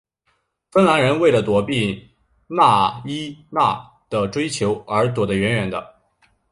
[0.71, 2.13] 芬兰人为了躲避
[2.47, 5.93] 纳伊娜的追求而躲得远远的。